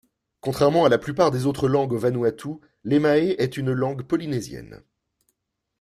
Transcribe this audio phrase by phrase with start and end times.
[0.39, 4.81] Contrairement à la plupart des autres langues au Vanuatu, l’emae est une langue polynésienne.